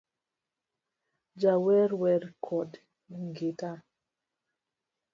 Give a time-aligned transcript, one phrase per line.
[1.39, 2.71] Jawer wer kod
[3.35, 3.71] gita